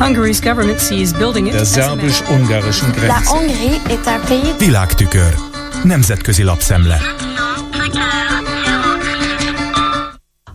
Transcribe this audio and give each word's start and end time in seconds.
Hungary's 0.00 0.40
government 0.40 0.80
sees 0.80 1.12
building 1.12 1.46
it 1.46 1.52
der 1.52 1.64
szerbus-ungarischen 1.64 2.88
La 2.88 2.94
Grenze. 2.94 3.30
Hongrie 3.30 3.80
est 3.88 4.06
un 4.06 4.20
pays 4.26 4.56
Világtükör. 4.58 5.34
Nemzetközi 5.84 6.42
lapszemle. 6.42 7.00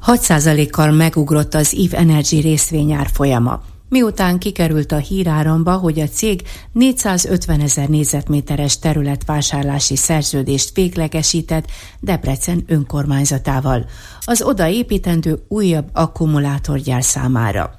6%-kal 0.06 0.92
megugrott 0.92 1.54
az 1.54 1.76
EVE 1.86 1.98
Energy 1.98 2.42
részvényár 2.42 3.08
folyama. 3.14 3.62
Miután 3.90 4.38
kikerült 4.40 4.92
a 4.92 4.98
híráramba, 4.98 5.74
hogy 5.74 6.00
a 6.00 6.08
cég 6.08 6.42
450 6.72 7.60
ezer 7.60 7.88
négyzetméteres 7.88 8.80
területvásárlási 8.80 9.96
szerződést 9.96 10.76
véglegesített 10.76 11.66
Debrecen 12.00 12.64
önkormányzatával, 12.68 13.86
az 14.20 14.42
odaépítendő 14.42 15.46
újabb 15.48 15.90
akkumulátorgyár 15.94 17.04
számára. 17.04 17.76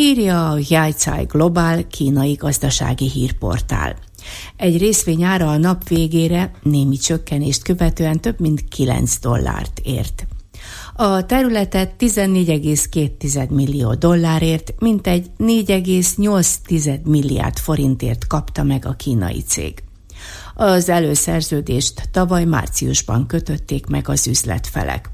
Írja 0.00 0.50
a 0.50 0.58
Yaicai 0.68 1.24
Global 1.24 1.86
kínai 1.90 2.32
gazdasági 2.32 3.10
hírportál. 3.10 3.96
Egy 4.56 4.78
részvény 4.78 5.22
ára 5.22 5.50
a 5.50 5.56
nap 5.56 5.88
végére 5.88 6.50
némi 6.62 6.96
csökkenést 6.96 7.62
követően 7.62 8.20
több 8.20 8.40
mint 8.40 8.68
9 8.68 9.18
dollárt 9.20 9.80
ért. 9.84 10.26
A 10.94 11.26
területet 11.26 11.92
14,2 11.98 13.48
millió 13.48 13.94
dollárért, 13.94 14.74
mintegy 14.78 15.26
4,8 15.38 17.02
milliárd 17.04 17.56
forintért 17.58 18.26
kapta 18.26 18.62
meg 18.62 18.86
a 18.86 18.92
kínai 18.92 19.42
cég. 19.42 19.82
Az 20.54 20.88
előszerződést 20.88 22.08
tavaly 22.10 22.44
márciusban 22.44 23.26
kötötték 23.26 23.86
meg 23.86 24.08
az 24.08 24.26
üzletfelek. 24.26 25.10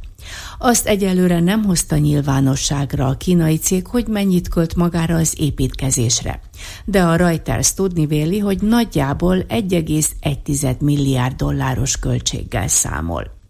Azt 0.59 0.87
egyelőre 0.87 1.41
nem 1.41 1.64
hozta 1.64 1.96
nyilvánosságra 1.96 3.06
a 3.06 3.16
kínai 3.16 3.56
cég, 3.56 3.87
hogy 3.87 4.06
mennyit 4.06 4.48
költ 4.48 4.74
magára 4.74 5.16
az 5.16 5.34
építkezésre. 5.37 6.41
De 6.84 7.02
a 7.02 7.16
Reuters 7.16 7.74
tudni 7.74 8.07
véli, 8.07 8.38
hogy 8.38 8.63
nagyjából 8.63 9.45
1,1 9.48 10.79
milliárd 10.79 11.37
dolláros 11.37 11.98
költséggel 11.98 12.68
számol. 12.68 13.43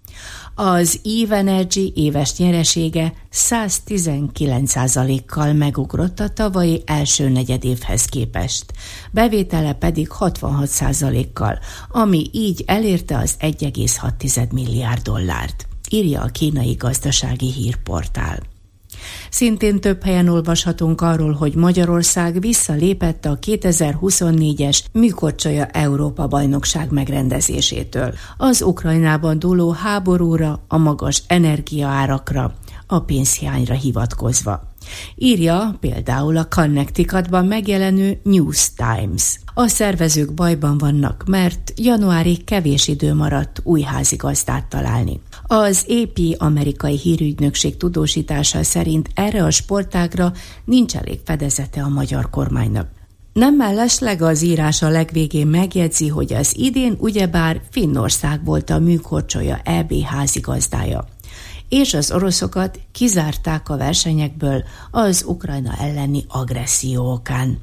Az 0.57 1.01
Eve 1.05 1.37
Energy 1.37 1.93
éves 1.95 2.37
nyeresége 2.37 3.13
119%-kal 3.33 5.53
megugrott 5.53 6.21
a 6.21 6.29
tavalyi 6.29 6.83
első 6.87 7.29
negyedévhez 7.29 8.05
képest, 8.05 8.65
bevétele 9.11 9.73
pedig 9.73 10.09
66%-kal, 10.19 11.59
ami 11.91 12.31
így 12.33 12.63
elérte 12.67 13.19
az 13.19 13.35
1,6 13.41 14.53
milliárd 14.53 15.03
dollárt, 15.03 15.67
írja 15.95 16.21
a 16.21 16.27
kínai 16.27 16.73
gazdasági 16.73 17.53
hírportál. 17.53 18.39
Szintén 19.31 19.81
több 19.81 20.03
helyen 20.03 20.29
olvashatunk 20.29 21.01
arról, 21.01 21.33
hogy 21.33 21.55
Magyarország 21.55 22.41
visszalépett 22.41 23.25
a 23.25 23.39
2024-es 23.39 24.79
Műkorcsolya 24.93 25.65
Európa 25.65 26.27
bajnokság 26.27 26.91
megrendezésétől. 26.91 28.15
Az 28.37 28.63
Ukrajnában 28.63 29.39
dúló 29.39 29.71
háborúra, 29.71 30.65
a 30.69 30.79
magas 30.79 31.23
energiaárakra, 31.27 32.55
a 32.87 32.99
pénzhiányra 33.01 33.75
hivatkozva. 33.75 34.73
Írja 35.17 35.77
például 35.81 36.37
a 36.37 36.49
Connecticutban 36.49 37.47
megjelenő 37.47 38.21
News 38.23 38.69
Times. 38.75 39.41
A 39.55 39.69
szervezők 39.69 40.33
bajban 40.33 40.79
vannak, 40.79 41.25
mert 41.27 41.73
januárig 41.77 42.45
kevés 42.45 42.89
idő 42.89 43.15
maradt 43.15 43.61
új 43.63 43.81
házigazdát 43.81 44.67
találni. 44.67 45.21
Az 45.47 45.87
AP 45.89 46.19
amerikai 46.39 46.99
hírügynökség 46.99 47.77
tudósítása 47.77 48.63
szerint 48.63 49.09
erre 49.15 49.45
a 49.45 49.51
sportágra 49.51 50.33
nincs 50.65 50.97
elég 50.97 51.21
fedezete 51.25 51.83
a 51.83 51.89
magyar 51.89 52.31
kormánynak. 52.31 52.89
Nem 53.33 53.55
mellesleg 53.55 54.23
az 54.23 54.43
írás 54.43 54.83
a 54.83 54.89
legvégén 54.89 55.47
megjegyzi, 55.47 56.09
hogy 56.09 56.33
az 56.33 56.57
idén 56.57 56.97
ugyebár 56.99 57.61
Finnország 57.71 58.45
volt 58.45 58.71
a 58.71 58.79
műkorcsolya 58.79 59.61
EB 59.65 59.93
házigazdája 60.03 61.05
és 61.69 61.95
az 61.95 62.13
oroszokat 62.13 62.81
kizárták 62.93 63.69
a 63.69 63.77
versenyekből 63.77 64.65
az 64.91 65.25
Ukrajna 65.27 65.75
elleni 65.79 66.25
agresszió 66.29 67.13
okán. 67.13 67.59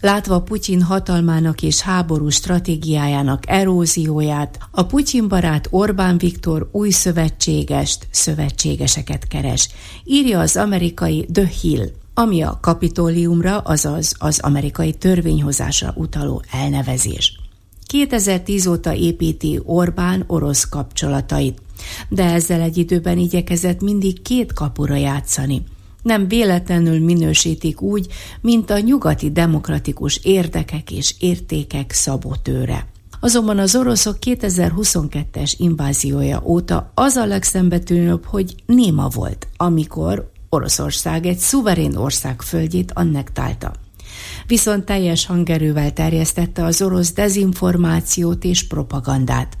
Látva 0.00 0.40
Putyin 0.40 0.82
hatalmának 0.82 1.62
és 1.62 1.80
háború 1.80 2.28
stratégiájának 2.28 3.42
erózióját, 3.46 4.58
a 4.70 4.82
Putyin 4.82 5.28
barát 5.28 5.68
Orbán 5.70 6.18
Viktor 6.18 6.68
új 6.72 6.90
szövetségest, 6.90 8.06
szövetségeseket 8.10 9.28
keres, 9.28 9.68
írja 10.04 10.40
az 10.40 10.56
amerikai 10.56 11.26
The 11.32 11.46
Hill, 11.60 11.86
ami 12.14 12.42
a 12.42 12.58
kapitóliumra, 12.62 13.58
azaz 13.58 14.14
az 14.18 14.38
amerikai 14.38 14.92
törvényhozásra 14.92 15.92
utaló 15.96 16.42
elnevezés. 16.50 17.40
2010 17.86 18.66
óta 18.66 18.94
építi 18.94 19.60
Orbán 19.64 20.24
orosz 20.26 20.64
kapcsolatait, 20.64 21.60
de 22.08 22.24
ezzel 22.24 22.60
egy 22.60 22.76
időben 22.76 23.18
igyekezett 23.18 23.80
mindig 23.80 24.22
két 24.22 24.52
kapura 24.52 24.94
játszani. 24.94 25.62
Nem 26.08 26.28
véletlenül 26.28 27.04
minősítik 27.04 27.80
úgy, 27.80 28.06
mint 28.40 28.70
a 28.70 28.78
nyugati 28.78 29.30
demokratikus 29.30 30.20
érdekek 30.22 30.90
és 30.90 31.14
értékek 31.18 31.92
szabotőre. 31.92 32.86
Azonban 33.20 33.58
az 33.58 33.76
oroszok 33.76 34.16
2022-es 34.20 35.52
inváziója 35.56 36.42
óta 36.44 36.92
az 36.94 37.16
a 37.16 37.26
legszembetűnőbb, 37.26 38.24
hogy 38.24 38.54
néma 38.66 39.08
volt, 39.08 39.48
amikor 39.56 40.30
Oroszország 40.48 41.26
egy 41.26 41.38
szuverén 41.38 41.96
ország 41.96 42.42
földjét 42.42 42.92
annektálta. 42.94 43.72
Viszont 44.46 44.84
teljes 44.84 45.26
hangerővel 45.26 45.92
terjesztette 45.92 46.64
az 46.64 46.82
orosz 46.82 47.12
dezinformációt 47.12 48.44
és 48.44 48.66
propagandát. 48.66 49.56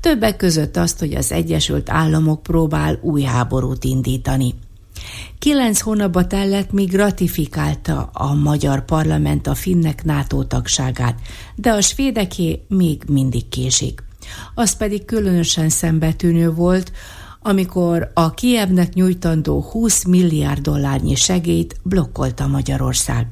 Többek 0.00 0.36
között 0.36 0.76
azt, 0.76 0.98
hogy 0.98 1.14
az 1.14 1.32
Egyesült 1.32 1.90
Államok 1.90 2.42
próbál 2.42 2.98
új 3.02 3.22
háborút 3.22 3.84
indítani. 3.84 4.54
Kilenc 5.38 5.80
hónapba 5.80 6.26
tellett, 6.26 6.72
míg 6.72 6.94
ratifikálta 6.94 8.10
a 8.12 8.34
magyar 8.34 8.84
parlament 8.84 9.46
a 9.46 9.54
finnek 9.54 10.04
NATO 10.04 10.44
tagságát, 10.44 11.20
de 11.54 11.70
a 11.70 11.80
svédeké 11.80 12.62
még 12.68 13.02
mindig 13.08 13.48
késik. 13.48 14.02
Az 14.54 14.76
pedig 14.76 15.04
különösen 15.04 15.68
szembetűnő 15.68 16.50
volt, 16.50 16.92
amikor 17.42 18.10
a 18.14 18.30
Kievnek 18.30 18.94
nyújtandó 18.94 19.62
20 19.62 20.04
milliárd 20.04 20.60
dollárnyi 20.60 21.14
segélyt 21.14 21.76
blokkolta 21.82 22.46
Magyarország. 22.46 23.26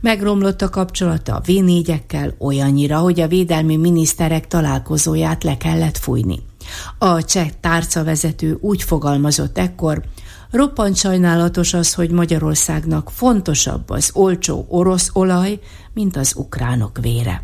Megromlott 0.00 0.62
a 0.62 0.68
kapcsolata 0.68 1.34
a 1.34 1.42
v 1.44 1.50
olyannyira, 2.38 2.98
hogy 2.98 3.20
a 3.20 3.28
védelmi 3.28 3.76
miniszterek 3.76 4.46
találkozóját 4.46 5.44
le 5.44 5.56
kellett 5.56 5.98
fújni. 5.98 6.38
A 6.98 7.24
cseh 7.24 7.48
tárcavezető 7.60 8.58
úgy 8.60 8.82
fogalmazott 8.82 9.58
ekkor, 9.58 10.02
roppant 10.52 10.96
sajnálatos 10.96 11.74
az, 11.74 11.94
hogy 11.94 12.10
Magyarországnak 12.10 13.10
fontosabb 13.10 13.90
az 13.90 14.10
olcsó 14.12 14.66
orosz 14.68 15.10
olaj, 15.12 15.58
mint 15.94 16.16
az 16.16 16.34
ukránok 16.36 16.98
vére. 17.00 17.42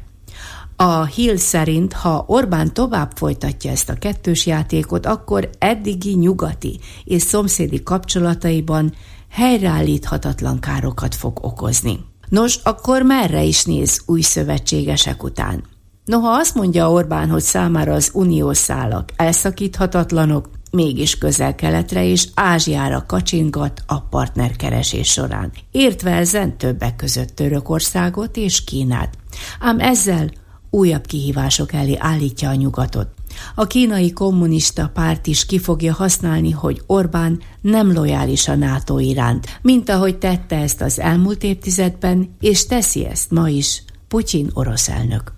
A 0.76 1.04
Hill 1.04 1.36
szerint, 1.36 1.92
ha 1.92 2.24
Orbán 2.26 2.72
tovább 2.72 3.10
folytatja 3.14 3.70
ezt 3.70 3.88
a 3.88 3.94
kettős 3.94 4.46
játékot, 4.46 5.06
akkor 5.06 5.50
eddigi 5.58 6.14
nyugati 6.14 6.80
és 7.04 7.22
szomszédi 7.22 7.82
kapcsolataiban 7.82 8.94
helyreállíthatatlan 9.30 10.60
károkat 10.60 11.14
fog 11.14 11.38
okozni. 11.44 12.04
Nos, 12.28 12.58
akkor 12.62 13.02
merre 13.02 13.42
is 13.42 13.64
néz 13.64 14.02
új 14.06 14.20
szövetségesek 14.20 15.22
után? 15.22 15.64
Noha 16.04 16.30
azt 16.30 16.54
mondja 16.54 16.90
Orbán, 16.90 17.30
hogy 17.30 17.42
számára 17.42 17.92
az 17.92 18.10
uniós 18.12 18.56
szálak 18.56 19.12
elszakíthatatlanok, 19.16 20.48
mégis 20.70 21.18
közel-keletre 21.18 22.04
és 22.04 22.28
Ázsiára 22.34 23.04
kacsingat 23.06 23.82
a 23.86 24.00
partnerkeresés 24.00 25.08
során. 25.08 25.52
Értve 25.70 26.10
ezen 26.10 26.58
többek 26.58 26.96
között 26.96 27.28
Törökországot 27.28 28.36
és 28.36 28.64
Kínát. 28.64 29.14
Ám 29.60 29.80
ezzel 29.80 30.30
újabb 30.70 31.06
kihívások 31.06 31.72
elé 31.72 31.96
állítja 31.98 32.48
a 32.48 32.54
nyugatot. 32.54 33.08
A 33.54 33.66
kínai 33.66 34.12
kommunista 34.12 34.90
párt 34.94 35.26
is 35.26 35.46
ki 35.46 35.58
fogja 35.58 35.94
használni, 35.94 36.50
hogy 36.50 36.82
Orbán 36.86 37.40
nem 37.60 37.92
lojális 37.92 38.48
a 38.48 38.54
NATO 38.54 38.98
iránt, 38.98 39.58
mint 39.62 39.88
ahogy 39.88 40.18
tette 40.18 40.56
ezt 40.56 40.80
az 40.80 41.00
elmúlt 41.00 41.42
évtizedben, 41.42 42.36
és 42.40 42.66
teszi 42.66 43.06
ezt 43.06 43.30
ma 43.30 43.48
is 43.48 43.82
Putyin 44.08 44.50
orosz 44.54 44.88
elnök. 44.88 45.37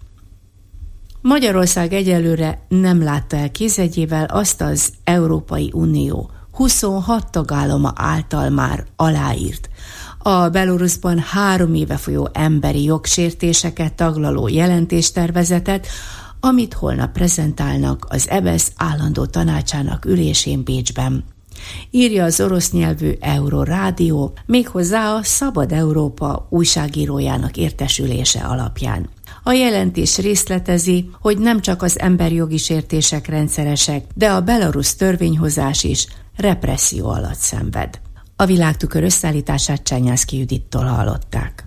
Magyarország 1.22 1.92
egyelőre 1.92 2.66
nem 2.68 3.02
látta 3.02 3.36
el 3.36 3.50
kézegyével 3.50 4.24
azt 4.24 4.60
az 4.60 4.92
Európai 5.04 5.70
Unió 5.72 6.30
26 6.52 7.30
tagállama 7.30 7.92
által 7.96 8.48
már 8.50 8.84
aláírt, 8.96 9.70
a 10.18 10.48
Belarusban 10.48 11.18
három 11.18 11.74
éve 11.74 11.96
folyó 11.96 12.28
emberi 12.32 12.82
jogsértéseket 12.82 13.94
taglaló 13.94 14.48
jelentéstervezetet, 14.48 15.86
amit 16.40 16.74
holnap 16.74 17.12
prezentálnak 17.12 18.06
az 18.08 18.28
EBESZ 18.28 18.72
állandó 18.76 19.26
tanácsának 19.26 20.04
ülésén 20.04 20.62
Bécsben. 20.62 21.24
írja 21.90 22.24
az 22.24 22.40
orosz 22.40 22.70
nyelvű 22.70 23.12
Eurorádió, 23.20 24.32
méghozzá 24.46 25.14
a 25.14 25.22
Szabad 25.22 25.72
Európa 25.72 26.46
újságírójának 26.50 27.56
értesülése 27.56 28.40
alapján. 28.40 29.08
A 29.42 29.52
jelentés 29.52 30.18
részletezi, 30.18 31.10
hogy 31.20 31.38
nem 31.38 31.60
csak 31.60 31.82
az 31.82 31.98
emberjogi 31.98 32.56
sértések 32.56 33.26
rendszeresek, 33.26 34.04
de 34.14 34.30
a 34.30 34.40
belarusz 34.40 34.94
törvényhozás 34.94 35.84
is 35.84 36.06
represszió 36.36 37.08
alatt 37.08 37.38
szenved. 37.38 38.00
A 38.36 38.44
világtükör 38.44 39.02
összeállítását 39.02 39.82
Csenyászki 39.82 40.38
Judittól 40.38 40.84
hallották. 40.84 41.64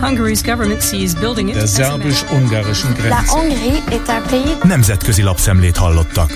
Hungary's 0.00 0.42
government 0.44 0.82
sees 0.82 1.14
building 1.14 1.48
it 1.48 1.54
Der 1.54 1.66
szerbus-ungarischen 1.66 2.92
Grenze. 2.92 3.32
Nemzetközi 4.62 5.22
lapszemlét 5.22 5.76
hallottak. 5.76 6.30